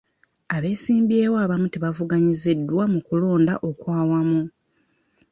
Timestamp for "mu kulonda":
2.93-3.53